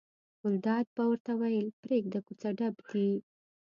ګلداد 0.41 0.85
به 0.95 1.03
ورته 1.07 1.31
ویل 1.39 1.67
پرېږده 1.81 2.19
یې 2.19 2.25
کوڅه 2.27 2.49
ډب 2.57 2.75
دي. 2.89 3.09